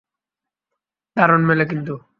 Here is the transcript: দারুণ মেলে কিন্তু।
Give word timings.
দারুণ 1.17 1.41
মেলে 1.45 1.65
কিন্তু। 1.65 1.93